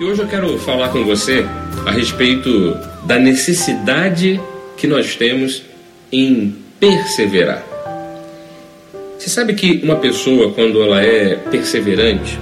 [0.00, 1.46] E hoje eu quero falar com você
[1.86, 4.40] a respeito da necessidade
[4.76, 5.62] que nós temos
[6.10, 7.62] em perseverar.
[9.18, 12.38] Você sabe que uma pessoa, quando ela é perseverante,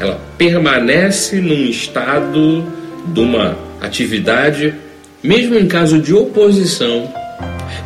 [0.00, 2.64] ela permanece num estado
[3.06, 4.74] de uma atividade,
[5.22, 7.12] mesmo em caso de oposição,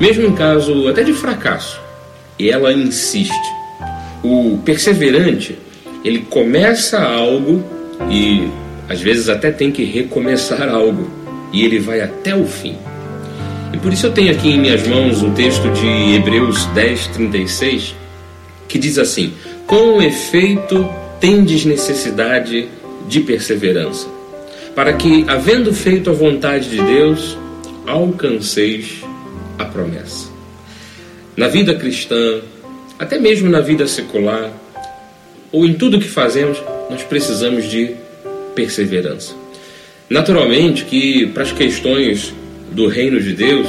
[0.01, 1.81] mesmo em caso até de fracasso,
[2.39, 3.35] e ela insiste.
[4.23, 5.59] O perseverante,
[6.05, 7.63] ele começa algo
[8.09, 8.49] e
[8.89, 11.11] às vezes até tem que recomeçar algo,
[11.53, 12.77] e ele vai até o fim.
[13.73, 17.95] E por isso eu tenho aqui em minhas mãos um texto de Hebreus 10, 36,
[18.67, 19.33] que diz assim:
[19.67, 20.89] Com efeito,
[21.21, 22.69] tendes necessidade
[23.09, 24.09] de perseverança,
[24.75, 27.37] para que, havendo feito a vontade de Deus,
[27.87, 29.03] alcanceis
[29.59, 30.29] a promessa.
[31.37, 32.41] Na vida cristã,
[32.99, 34.51] até mesmo na vida secular,
[35.53, 37.95] ou em tudo que fazemos, nós precisamos de
[38.55, 39.35] perseverança.
[40.09, 42.33] Naturalmente que para as questões
[42.73, 43.69] do reino de Deus,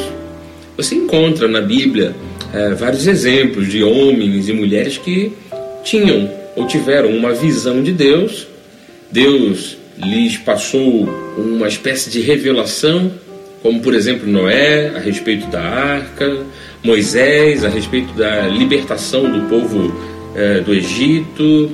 [0.76, 2.16] você encontra na Bíblia
[2.54, 5.32] é, vários exemplos de homens e mulheres que
[5.84, 8.48] tinham ou tiveram uma visão de Deus,
[9.12, 13.12] Deus lhes passou uma espécie de revelação,
[13.62, 16.40] como por exemplo Noé a respeito da arca,
[16.84, 21.72] Moisés a respeito da libertação do povo é, do Egito,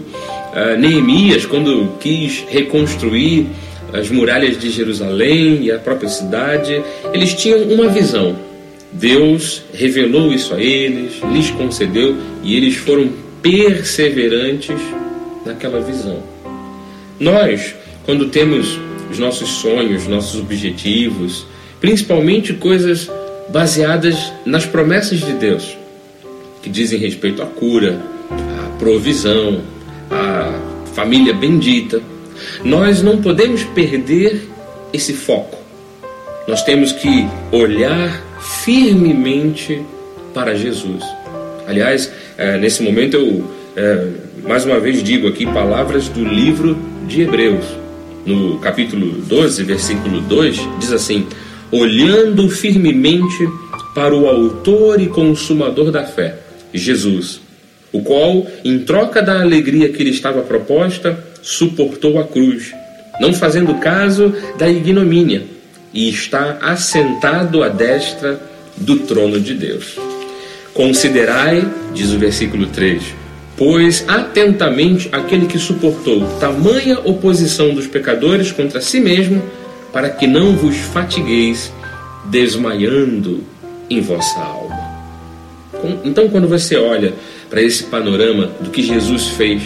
[0.79, 3.47] Neemias quando quis reconstruir
[3.93, 6.81] as muralhas de Jerusalém e a própria cidade,
[7.13, 8.35] eles tinham uma visão.
[8.91, 13.09] Deus revelou isso a eles, lhes concedeu e eles foram
[13.41, 14.79] perseverantes
[15.45, 16.21] naquela visão.
[17.19, 21.45] Nós, quando temos os nossos sonhos, nossos objetivos,
[21.79, 23.09] principalmente coisas
[23.49, 25.77] baseadas nas promessas de Deus,
[26.61, 27.99] que dizem respeito à cura,
[28.79, 29.61] provisão,
[30.09, 30.53] à
[30.93, 32.01] família bendita,
[32.63, 34.47] nós não podemos perder
[34.93, 35.57] esse foco.
[36.47, 39.81] Nós temos que olhar firmemente
[40.33, 41.03] para Jesus.
[41.67, 43.43] Aliás, é, nesse momento eu
[43.75, 44.07] é,
[44.43, 46.75] mais uma vez digo aqui palavras do livro
[47.07, 47.63] de Hebreus.
[48.25, 51.27] No capítulo 12, versículo 2, diz assim:
[51.71, 53.47] Olhando firmemente
[53.93, 56.39] para o Autor e Consumador da fé,
[56.73, 57.39] Jesus,
[57.91, 62.71] o qual, em troca da alegria que lhe estava proposta, suportou a cruz,
[63.19, 65.43] não fazendo caso da ignomínia,
[65.93, 68.39] e está assentado à destra
[68.75, 69.95] do trono de Deus.
[70.73, 73.01] Considerai, diz o versículo 3,
[73.55, 79.41] pois atentamente aquele que suportou tamanha oposição dos pecadores contra si mesmo,
[79.91, 81.71] para que não vos fatigueis
[82.25, 83.43] desmaiando
[83.89, 84.77] em vossa alma.
[86.03, 87.13] Então, quando você olha
[87.49, 89.61] para esse panorama do que Jesus fez,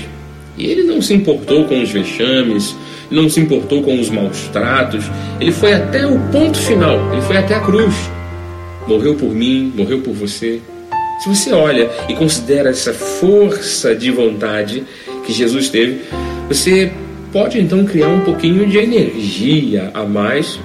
[0.57, 2.75] e ele não se importou com os vexames,
[3.09, 5.03] não se importou com os maus tratos,
[5.39, 7.93] ele foi até o ponto final, ele foi até a cruz.
[8.87, 10.61] Morreu por mim, morreu por você.
[11.21, 14.83] Se você olha e considera essa força de vontade
[15.25, 16.01] que Jesus teve,
[16.47, 16.91] você
[17.31, 20.59] pode então criar um pouquinho de energia a mais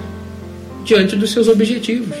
[0.83, 2.15] diante dos seus objetivos.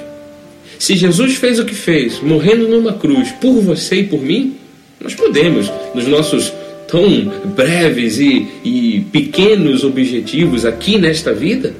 [0.77, 4.56] Se Jesus fez o que fez, morrendo numa cruz por você e por mim,
[4.99, 6.53] nós podemos, nos nossos
[6.87, 7.25] tão
[7.55, 11.73] breves e, e pequenos objetivos aqui nesta vida,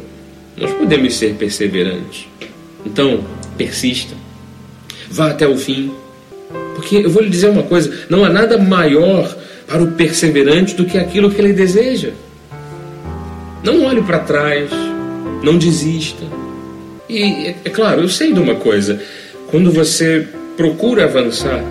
[0.55, 2.28] nós podemos ser perseverantes.
[2.85, 3.23] Então,
[3.57, 4.16] persista.
[5.09, 5.91] Vá até o fim.
[6.75, 9.35] Porque eu vou lhe dizer uma coisa: não há nada maior
[9.67, 12.11] para o perseverante do que aquilo que ele deseja.
[13.63, 14.69] Não olhe para trás,
[15.44, 16.23] não desista.
[17.09, 19.01] E é, é claro, eu sei de uma coisa:
[19.49, 21.63] quando você procura avançar,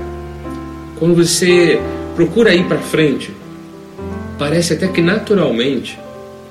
[0.98, 1.80] quando você
[2.14, 3.30] procura ir para frente,
[4.38, 5.98] parece até que naturalmente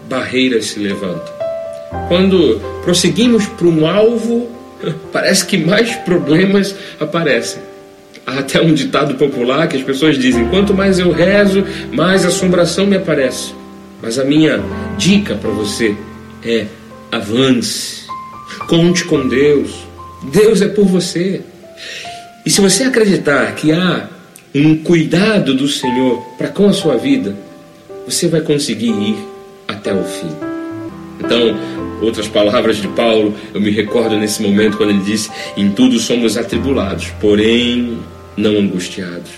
[0.08, 1.34] barreiras se levantam.
[2.08, 4.50] Quando prosseguimos para um alvo,
[5.12, 7.62] parece que mais problemas aparecem.
[8.26, 12.86] Há até um ditado popular que as pessoas dizem: quanto mais eu rezo, mais assombração
[12.86, 13.54] me aparece.
[14.02, 14.62] Mas a minha
[14.98, 15.96] dica para você
[16.44, 16.66] é:
[17.12, 18.06] avance,
[18.68, 19.86] conte com Deus.
[20.32, 21.42] Deus é por você.
[22.46, 24.10] E se você acreditar que há
[24.64, 27.36] um cuidado do Senhor para com a sua vida,
[28.06, 29.18] você vai conseguir ir
[29.68, 30.30] até o fim.
[31.20, 31.58] Então,
[32.02, 36.38] outras palavras de Paulo, eu me recordo nesse momento quando ele disse: Em tudo somos
[36.38, 37.98] atribulados, porém
[38.38, 39.32] não angustiados,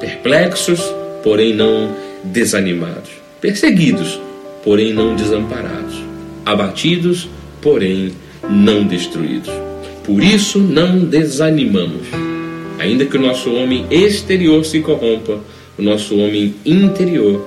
[0.00, 0.80] perplexos,
[1.22, 1.94] porém não
[2.24, 3.10] desanimados,
[3.40, 4.18] perseguidos,
[4.64, 5.96] porém não desamparados,
[6.44, 7.28] abatidos,
[7.60, 8.12] porém
[8.48, 9.52] não destruídos.
[10.04, 12.25] Por isso não desanimamos
[12.78, 15.40] Ainda que o nosso homem exterior se corrompa,
[15.78, 17.46] o nosso homem interior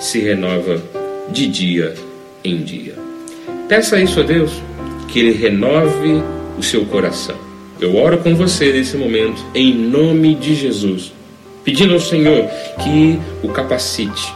[0.00, 0.82] se renova
[1.30, 1.94] de dia
[2.44, 2.94] em dia.
[3.68, 4.50] Peça isso a Deus,
[5.08, 6.22] que Ele renove
[6.58, 7.36] o seu coração.
[7.80, 11.12] Eu oro com você nesse momento, em nome de Jesus,
[11.64, 12.48] pedindo ao Senhor
[12.82, 14.32] que o capacite,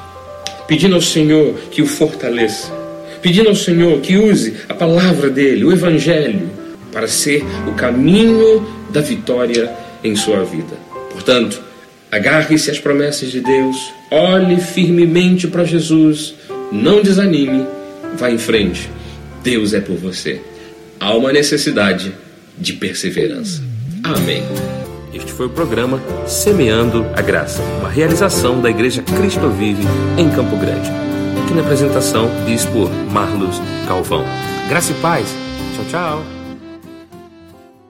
[0.67, 2.73] pedindo ao Senhor que o fortaleça,
[3.21, 6.49] pedindo ao Senhor que use a palavra dele, o Evangelho,
[6.93, 9.71] para ser o caminho da vitória
[10.03, 10.77] em sua vida.
[11.13, 11.61] Portanto,
[12.11, 13.77] agarre-se às promessas de Deus,
[14.11, 16.35] olhe firmemente para Jesus,
[16.73, 17.67] não desanime,
[18.17, 18.91] vá em frente.
[19.43, 20.41] Deus é por você.
[21.01, 22.13] Há uma necessidade
[22.57, 23.63] de perseverança.
[24.03, 24.43] Amém.
[25.13, 29.83] Este foi o programa Semeando a Graça, uma realização da Igreja Cristo Vive
[30.17, 30.91] em Campo Grande.
[31.43, 33.57] Aqui na apresentação, Bispo Marlos
[33.87, 34.25] Calvão.
[34.69, 35.35] Graça e paz.
[35.75, 36.38] Tchau, tchau.